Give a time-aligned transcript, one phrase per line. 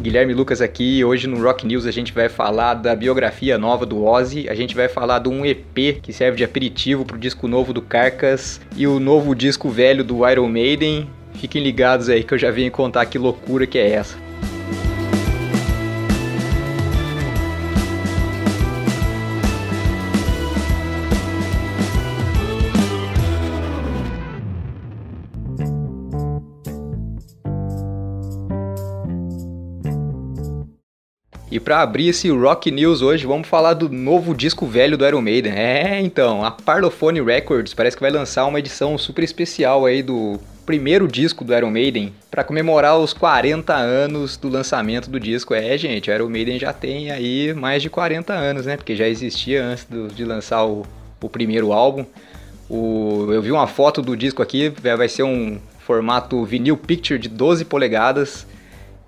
[0.00, 1.04] Guilherme Lucas aqui.
[1.04, 4.48] Hoje no Rock News a gente vai falar da biografia nova do Ozzy.
[4.48, 7.80] A gente vai falar de um EP que serve de aperitivo pro disco novo do
[7.80, 11.08] Carcass e o novo disco velho do Iron Maiden.
[11.34, 14.29] Fiquem ligados aí que eu já venho contar que loucura que é essa.
[31.50, 35.20] E para abrir esse Rock News hoje, vamos falar do novo disco velho do Iron
[35.20, 35.52] Maiden.
[35.52, 40.38] É, então, a Parlophone Records parece que vai lançar uma edição super especial aí do
[40.64, 45.52] primeiro disco do Iron Maiden para comemorar os 40 anos do lançamento do disco.
[45.52, 48.76] É, gente, o Iron Maiden já tem aí mais de 40 anos, né?
[48.76, 50.86] Porque já existia antes do, de lançar o,
[51.20, 52.06] o primeiro álbum.
[52.68, 57.28] O, eu vi uma foto do disco aqui, vai ser um formato vinil picture de
[57.28, 58.46] 12 polegadas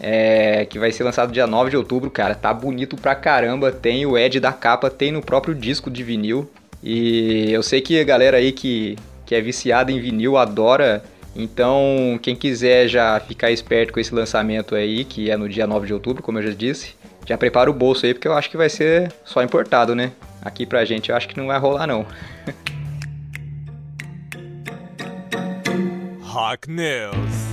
[0.00, 2.34] é, que vai ser lançado dia 9 de outubro, cara.
[2.34, 3.72] Tá bonito pra caramba.
[3.72, 6.50] Tem o Ed da capa, tem no próprio disco de vinil.
[6.82, 11.02] E eu sei que a galera aí que, que é viciada em vinil adora.
[11.34, 15.86] Então, quem quiser já ficar esperto com esse lançamento aí, que é no dia 9
[15.86, 16.94] de outubro, como eu já disse,
[17.26, 20.12] já prepara o bolso aí, porque eu acho que vai ser só importado, né?
[20.42, 22.06] Aqui pra gente eu acho que não vai rolar não.
[26.22, 27.47] Rock News.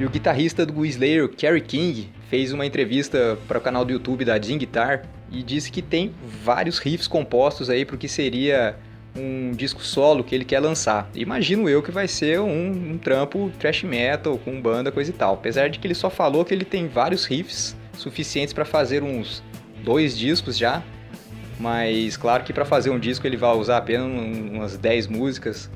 [0.00, 4.24] E o guitarrista do Slayer, Kerry King, fez uma entrevista para o canal do YouTube
[4.24, 8.76] da Jim Guitar e disse que tem vários riffs compostos aí para o que seria
[9.16, 11.10] um disco solo que ele quer lançar.
[11.16, 15.34] Imagino eu que vai ser um, um trampo thrash metal com banda, coisa e tal.
[15.34, 19.42] Apesar de que ele só falou que ele tem vários riffs suficientes para fazer uns
[19.82, 20.80] dois discos já.
[21.58, 25.68] Mas claro que para fazer um disco ele vai usar apenas umas 10 músicas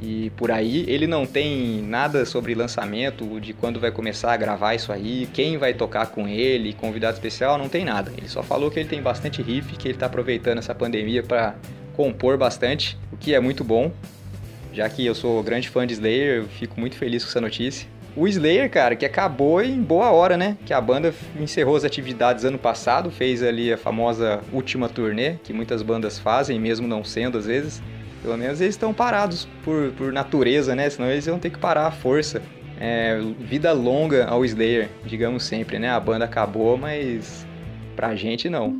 [0.00, 4.74] e por aí ele não tem nada sobre lançamento, de quando vai começar a gravar
[4.74, 8.12] isso aí, quem vai tocar com ele, convidado especial, não tem nada.
[8.16, 11.54] Ele só falou que ele tem bastante riff, que ele está aproveitando essa pandemia para
[11.94, 13.90] compor bastante, o que é muito bom.
[14.72, 17.88] Já que eu sou grande fã de Slayer, eu fico muito feliz com essa notícia.
[18.14, 20.56] O Slayer, cara, que acabou em boa hora, né?
[20.64, 25.52] Que a banda encerrou as atividades ano passado, fez ali a famosa última turnê, que
[25.52, 27.82] muitas bandas fazem, mesmo não sendo às vezes.
[28.22, 30.88] Pelo menos eles estão parados por, por natureza, né?
[30.90, 32.42] Senão eles vão ter que parar à força.
[32.80, 35.90] É, vida longa ao Slayer, digamos sempre, né?
[35.90, 37.46] A banda acabou, mas
[37.96, 38.76] pra gente não.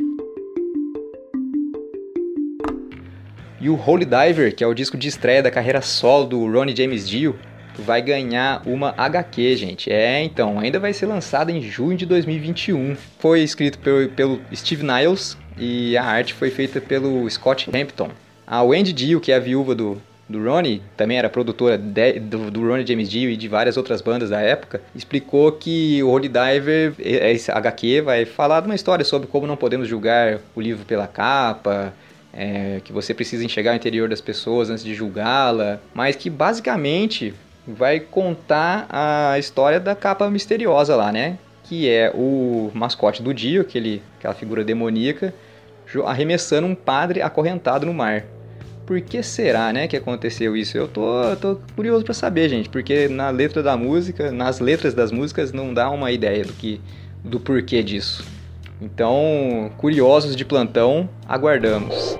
[3.60, 6.76] E o Holy Diver, que é o disco de estreia da carreira solo do Ronnie
[6.76, 7.36] James Dio,
[7.76, 9.90] vai ganhar uma HQ, gente.
[9.90, 12.96] É, então, ainda vai ser lançada em junho de 2021.
[13.18, 18.10] Foi escrito pelo, pelo Steve Niles e a arte foi feita pelo Scott Hampton.
[18.50, 22.50] A Wendy Dio, que é a viúva do, do Ronnie, também era produtora de, do,
[22.50, 26.30] do Ronnie James Dio e de várias outras bandas da época, explicou que o Holy
[26.30, 30.86] Diver, esse HQ, vai falar de uma história sobre como não podemos julgar o livro
[30.86, 31.92] pela capa,
[32.32, 37.34] é, que você precisa enxergar o interior das pessoas antes de julgá-la, mas que basicamente
[37.66, 41.36] vai contar a história da capa misteriosa lá, né?
[41.64, 45.34] Que é o mascote do Dio, aquele, aquela figura demoníaca,
[46.06, 48.24] arremessando um padre acorrentado no mar
[48.88, 50.78] por que será, né, que aconteceu isso?
[50.78, 55.12] Eu tô, tô curioso para saber, gente, porque na letra da música, nas letras das
[55.12, 56.80] músicas não dá uma ideia do que
[57.22, 58.24] do porquê disso.
[58.80, 62.16] Então, curiosos de plantão, aguardamos.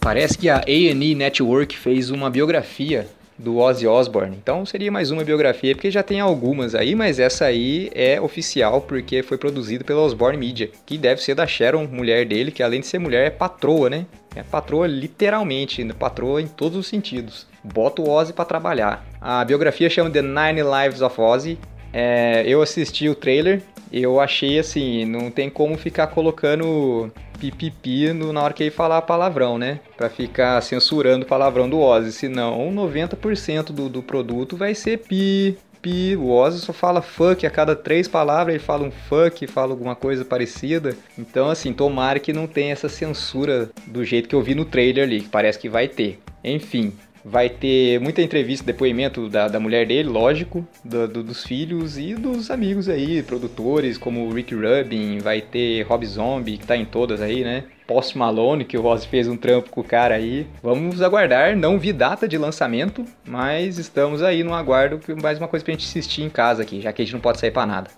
[0.00, 3.06] Parece que a A&E Network fez uma biografia
[3.38, 4.36] do Ozzy Osbourne.
[4.40, 8.80] Então seria mais uma biografia, porque já tem algumas aí, mas essa aí é oficial
[8.80, 12.80] porque foi produzida pela Osbourne Media, que deve ser da Sharon, mulher dele, que além
[12.80, 14.06] de ser mulher é patroa, né?
[14.34, 17.46] É patroa literalmente, patroa em todos os sentidos.
[17.64, 19.04] Bota o Ozzy para trabalhar.
[19.20, 21.58] A biografia chama The Nine Lives of Ozzy.
[21.92, 23.62] É, eu assisti o trailer,
[24.02, 29.02] eu achei assim, não tem como ficar colocando pipipi no, na hora que ele falar
[29.02, 29.80] palavrão, né?
[29.96, 32.12] Pra ficar censurando o palavrão do Ozzy.
[32.12, 36.16] Senão, 90% do, do produto vai ser pi, pi.
[36.16, 39.94] O Ozzy só fala fuck a cada três palavras, ele fala um fuck, fala alguma
[39.94, 40.96] coisa parecida.
[41.18, 45.04] Então, assim, tomara que não tenha essa censura do jeito que eu vi no trailer
[45.04, 46.18] ali, que parece que vai ter.
[46.42, 46.92] Enfim,
[47.28, 52.14] Vai ter muita entrevista, depoimento da, da mulher dele, lógico, do, do, dos filhos e
[52.14, 57.20] dos amigos aí, produtores como Rick Rubin, vai ter Rob Zombie, que tá em todas
[57.20, 57.64] aí, né?
[57.84, 60.46] Post Malone, que o Rossi fez um trampo com o cara aí.
[60.62, 65.64] Vamos aguardar, não vi data de lançamento, mas estamos aí no aguardo, mais uma coisa
[65.64, 67.90] pra gente assistir em casa aqui, já que a gente não pode sair pra nada.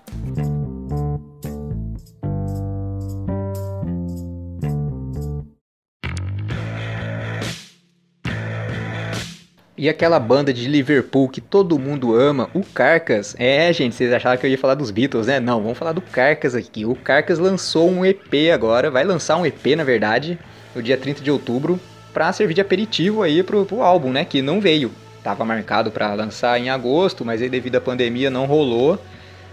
[9.78, 13.36] E aquela banda de Liverpool que todo mundo ama, o Carcas.
[13.38, 15.38] É, gente, vocês acharam que eu ia falar dos Beatles, né?
[15.38, 16.84] Não, vamos falar do Carcas aqui.
[16.84, 20.36] O Carcas lançou um EP agora, vai lançar um EP na verdade,
[20.74, 21.78] no dia 30 de outubro,
[22.12, 24.24] para servir de aperitivo aí pro, pro álbum, né?
[24.24, 24.90] Que não veio.
[25.22, 28.98] Tava marcado para lançar em agosto, mas aí devido à pandemia não rolou.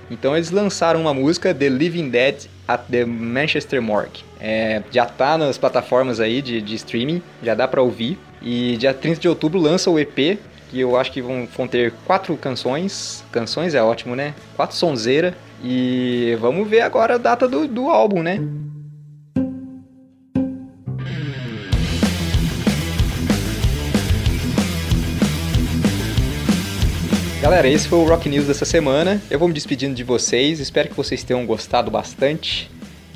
[0.10, 4.24] Então eles lançaram uma música, The Living Dead at the Manchester Morgue.
[4.40, 8.18] É, já tá nas plataformas aí de, de streaming, já dá para ouvir.
[8.42, 10.40] E dia 30 de outubro lança o EP,
[10.70, 13.24] que eu acho que vão, vão ter quatro canções.
[13.32, 14.34] Canções é ótimo, né?
[14.56, 15.36] Quatro sonzeira.
[15.64, 18.40] E vamos ver agora a data do, do álbum, né?
[27.46, 29.22] Galera, esse foi o Rock News dessa semana.
[29.30, 30.60] Eu vou me despedindo de vocês.
[30.60, 32.72] Espero que vocês tenham gostado bastante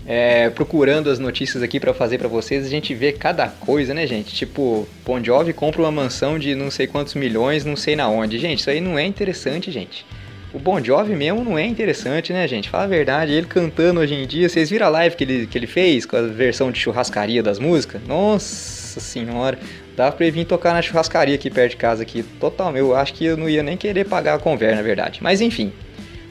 [0.05, 4.05] é, procurando as notícias aqui para fazer para vocês, a gente vê cada coisa, né,
[4.05, 4.35] gente?
[4.35, 8.37] Tipo, Bon Jovi compra uma mansão de não sei quantos milhões, não sei na onde.
[8.37, 10.05] Gente, isso aí não é interessante, gente.
[10.53, 12.69] O Bon Jovi mesmo não é interessante, né, gente?
[12.69, 14.47] Fala a verdade, ele cantando hoje em dia.
[14.47, 17.57] Vocês viram a live que ele, que ele fez com a versão de churrascaria das
[17.57, 17.99] músicas?
[18.07, 19.57] Nossa senhora,
[20.00, 22.24] dá pra ele vir tocar na churrascaria aqui perto de casa aqui.
[22.24, 25.19] Total, eu acho que eu não ia nem querer pagar a conversa, na verdade.
[25.22, 25.74] Mas enfim,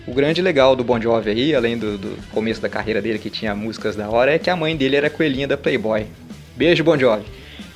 [0.06, 3.28] o grande legal do Bon Jovi aí, além do, do, começo da carreira dele, que
[3.28, 6.06] tinha músicas da hora, é que a mãe dele era coelhinha da Playboy.
[6.56, 7.26] Beijo, Bon Jovi.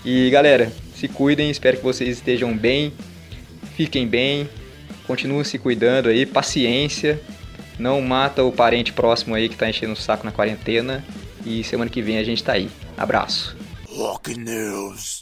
[0.03, 2.94] E galera, se cuidem, espero que vocês estejam bem,
[3.77, 4.49] fiquem bem,
[5.06, 7.21] continuem se cuidando aí, paciência,
[7.79, 11.05] não mata o parente próximo aí que tá enchendo o saco na quarentena.
[11.44, 12.71] E semana que vem a gente tá aí.
[12.97, 13.55] Abraço.
[13.91, 15.21] Rock News.